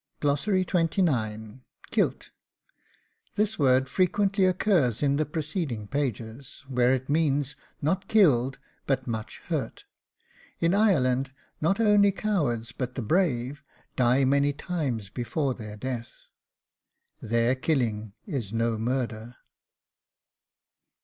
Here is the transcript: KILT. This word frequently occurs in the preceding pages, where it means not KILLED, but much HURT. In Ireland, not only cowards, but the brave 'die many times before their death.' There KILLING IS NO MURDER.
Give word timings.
KILT. 0.19 0.95
This 3.35 3.59
word 3.59 3.87
frequently 3.87 4.45
occurs 4.45 5.03
in 5.03 5.17
the 5.17 5.27
preceding 5.27 5.87
pages, 5.87 6.63
where 6.67 6.91
it 6.91 7.07
means 7.07 7.55
not 7.83 8.07
KILLED, 8.07 8.57
but 8.87 9.05
much 9.05 9.43
HURT. 9.49 9.83
In 10.59 10.73
Ireland, 10.73 11.31
not 11.61 11.79
only 11.79 12.11
cowards, 12.11 12.71
but 12.71 12.95
the 12.95 13.03
brave 13.03 13.61
'die 13.95 14.25
many 14.25 14.53
times 14.53 15.11
before 15.11 15.53
their 15.53 15.75
death.' 15.77 16.25
There 17.21 17.53
KILLING 17.53 18.13
IS 18.25 18.51
NO 18.51 18.79
MURDER. 18.79 19.35